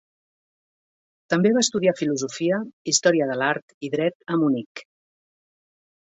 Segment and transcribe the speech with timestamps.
[1.33, 2.57] També va estudiar filosofia,
[2.93, 4.85] història de l'art i dret a Munic.